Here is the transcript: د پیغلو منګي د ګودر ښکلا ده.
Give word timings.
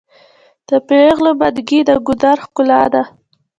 د 0.67 0.71
پیغلو 0.89 1.31
منګي 1.39 1.79
د 1.87 1.89
ګودر 2.05 2.37
ښکلا 2.45 2.81
ده. 2.93 3.03